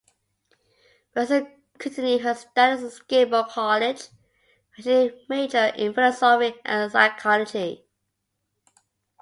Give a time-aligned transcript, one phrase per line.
[1.15, 4.07] Wesson continued her studies at Skidmore College
[4.75, 7.85] where she majored in philosophy and psychology.